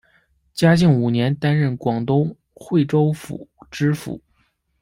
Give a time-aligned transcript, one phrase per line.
[0.55, 4.19] 嘉靖五年担任广东惠州府知府。